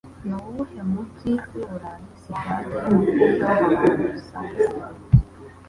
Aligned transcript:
Nuwuhe 0.27 0.79
mujyi 0.91 1.31
wiburayi 1.53 2.05
Sitade 2.21 2.65
yumupira 2.83 3.45
wamaguru 3.53 4.05
"San 4.27 4.43
Siro"? 4.55 4.83